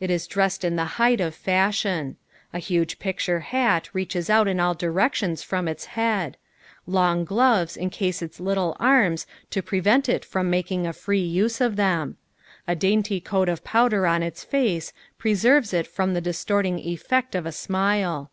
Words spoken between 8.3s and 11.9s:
little arms to prevent it from making a free use of